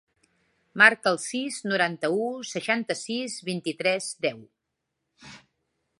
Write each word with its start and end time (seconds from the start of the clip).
Marca 0.81 1.11
el 1.15 1.19
sis, 1.25 1.59
noranta-u, 1.73 2.25
seixanta-sis, 2.53 3.39
vint-i-tres, 3.53 4.09
deu. 4.29 4.45